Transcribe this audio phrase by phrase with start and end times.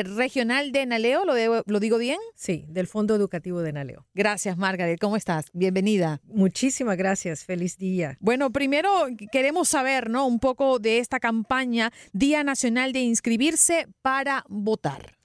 [0.03, 2.19] regional de Naleo, ¿lo, ¿lo digo bien?
[2.35, 4.05] Sí, del Fondo Educativo de Naleo.
[4.13, 4.99] Gracias, Margaret.
[4.99, 5.45] ¿Cómo estás?
[5.53, 6.21] Bienvenida.
[6.25, 7.45] Muchísimas gracias.
[7.45, 8.17] Feliz día.
[8.19, 10.27] Bueno, primero queremos saber, ¿no?
[10.27, 15.17] Un poco de esta campaña Día Nacional de Inscribirse para Votar.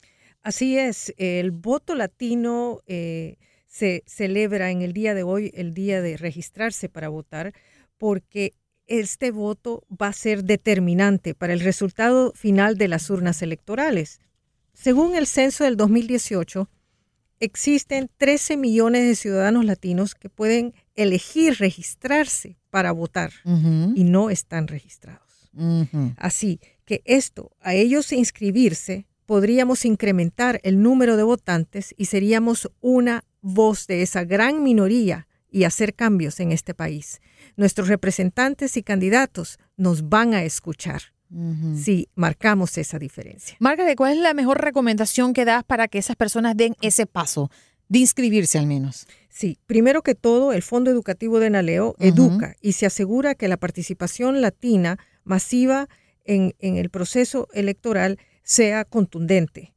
[0.42, 6.00] Así es, el voto latino eh, se celebra en el día de hoy, el día
[6.00, 7.52] de registrarse para votar,
[7.98, 8.54] porque
[8.86, 14.20] este voto va a ser determinante para el resultado final de las urnas electorales.
[14.72, 16.68] Según el censo del 2018,
[17.40, 23.32] existen 13 millones de ciudadanos latinos que pueden elegir registrarse para votar
[23.94, 25.50] y no están registrados.
[26.16, 33.24] Así que esto, a ellos inscribirse, podríamos incrementar el número de votantes y seríamos una
[33.40, 37.20] voz de esa gran minoría y hacer cambios en este país
[37.56, 41.02] nuestros representantes y candidatos nos van a escuchar.
[41.74, 43.56] si marcamos esa diferencia.
[43.58, 47.50] Margaret, ¿cuál es la mejor recomendación que das para que esas personas den ese paso
[47.88, 49.08] de inscribirse al menos?
[49.28, 53.56] Sí, primero que todo, el Fondo Educativo de Naleo educa y se asegura que la
[53.56, 55.88] participación latina masiva
[56.24, 59.74] en, en el proceso electoral sea contundente.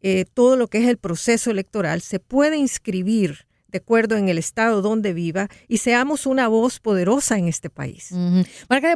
[0.00, 2.02] eh, todo lo que es el proceso electoral.
[2.02, 7.38] Se puede inscribir de acuerdo en el estado donde viva y seamos una voz poderosa
[7.38, 8.10] en este país.
[8.12, 8.42] Uh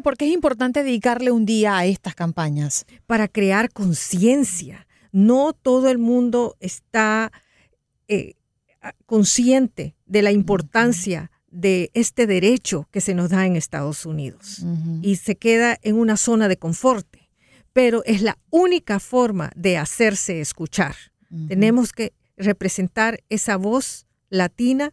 [0.02, 2.86] ¿por qué es importante dedicarle un día a estas campañas?
[3.06, 4.86] Para crear conciencia.
[5.12, 7.30] No todo el mundo está
[8.08, 8.34] eh,
[9.04, 14.64] consciente de la importancia de este derecho que se nos da en Estados Unidos
[15.02, 17.06] y se queda en una zona de confort.
[17.74, 20.94] Pero es la única forma de hacerse escuchar.
[21.48, 24.92] Tenemos que representar esa voz latina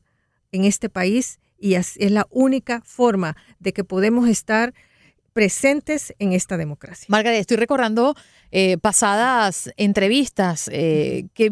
[0.51, 4.73] en este país y es, la única forma de que podemos estar
[5.33, 7.05] presentes en esta democracia.
[7.07, 8.15] Margarita, estoy recordando
[8.51, 11.51] eh, pasadas entrevistas eh, que,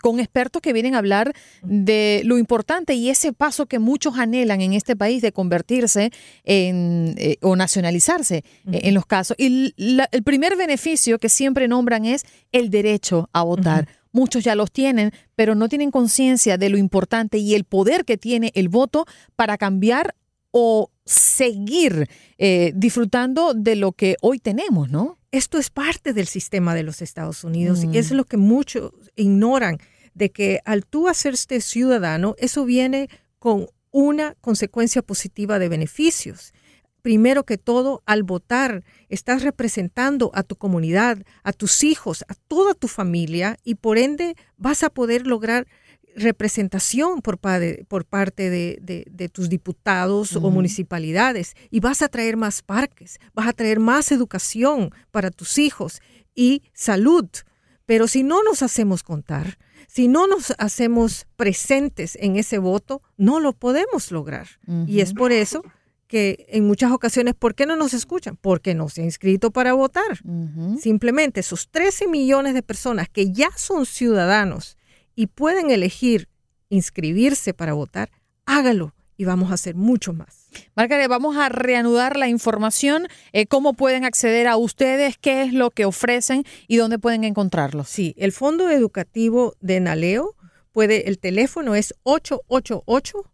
[0.00, 4.60] con expertos que vienen a hablar de lo importante y ese paso que muchos anhelan
[4.60, 6.10] en este país de convertirse
[6.44, 9.36] en, eh, o nacionalizarse en los casos.
[9.38, 13.88] Y el primer beneficio que siempre nombran es el derecho a votar.
[14.18, 18.18] Muchos ya los tienen, pero no tienen conciencia de lo importante y el poder que
[18.18, 19.06] tiene el voto
[19.36, 20.16] para cambiar
[20.50, 25.18] o seguir eh, disfrutando de lo que hoy tenemos, ¿no?
[25.30, 28.16] Esto es parte del sistema de los Estados Unidos y es mm.
[28.16, 29.78] lo que muchos ignoran,
[30.14, 36.52] de que al tú hacerte ciudadano, eso viene con una consecuencia positiva de beneficios
[37.02, 42.74] primero que todo, al votar, estás representando a tu comunidad, a tus hijos, a toda
[42.74, 45.66] tu familia y por ende vas a poder lograr
[46.18, 47.38] representación por,
[47.86, 53.52] por parte de, tus diputados o municipalidades y vas a traer más parques, vas a
[53.52, 56.00] traer más educación para tus hijos
[56.34, 57.26] y salud.
[57.86, 59.58] Pero si no nos hacemos contar,
[59.90, 64.46] Si no nos hacemos presentes en ese voto, no lo podemos lograr.
[64.86, 65.62] Y es por eso
[66.08, 68.36] que en muchas ocasiones, ¿por qué no nos escuchan?
[68.36, 70.18] Porque no se han inscrito para votar.
[70.80, 74.76] Simplemente esos 13 millones de personas que ya son ciudadanos
[75.14, 76.28] y pueden elegir
[76.70, 78.10] inscribirse para votar,
[78.46, 80.48] hágalo y vamos a hacer mucho más.
[80.74, 85.70] Margaret, vamos a reanudar la información, eh, cómo pueden acceder a ustedes, qué es lo
[85.70, 87.84] que ofrecen y dónde pueden encontrarlo.
[87.84, 90.36] Sí, el Fondo Educativo de Naleo
[90.72, 93.24] puede, el teléfono es 888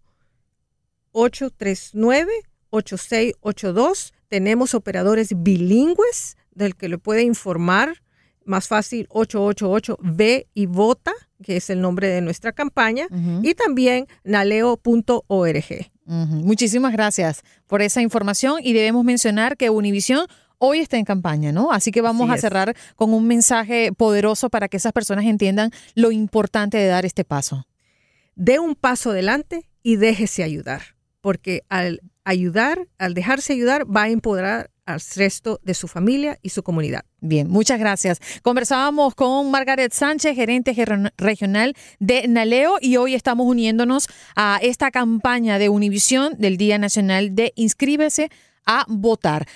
[1.13, 2.33] 839
[2.75, 4.13] 8682.
[4.29, 8.03] Tenemos operadores bilingües del que le puede informar
[8.45, 11.13] más fácil 888 ve y vota,
[11.43, 13.07] que es el nombre de nuestra campaña,
[13.43, 15.91] y también naleo.org.
[16.05, 20.27] Muchísimas gracias por esa información y debemos mencionar que Univisión
[20.59, 21.73] hoy está en campaña, ¿no?
[21.73, 26.13] Así que vamos a cerrar con un mensaje poderoso para que esas personas entiendan lo
[26.13, 27.67] importante de dar este paso.
[28.35, 30.83] Dé un paso adelante y déjese ayudar,
[31.21, 36.51] porque al ayudar, al dejarse ayudar, va a empoderar al resto de su familia y
[36.51, 37.05] su comunidad.
[37.21, 38.21] Bien, muchas gracias.
[38.43, 40.75] Conversábamos con Margaret Sánchez, gerente
[41.17, 47.35] regional de Naleo, y hoy estamos uniéndonos a esta campaña de Univisión del Día Nacional
[47.35, 48.31] de Inscríbese
[48.67, 49.47] a votar.